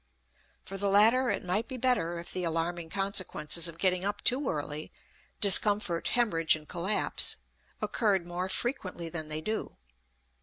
For 0.65 0.77
the 0.79 0.89
latter 0.89 1.29
it 1.29 1.45
might 1.45 1.67
be 1.67 1.77
better 1.77 2.17
if 2.17 2.33
the 2.33 2.43
alarming 2.43 2.89
consequences 2.89 3.67
of 3.67 3.77
getting 3.77 4.03
up 4.03 4.23
too 4.23 4.49
early 4.49 4.91
discomfort, 5.39 6.07
hemorrhage, 6.07 6.55
and 6.55 6.67
collapse 6.67 7.35
occurred 7.83 8.25
more 8.25 8.49
frequently 8.49 9.09
than 9.09 9.27
they 9.27 9.41
do. 9.41 9.77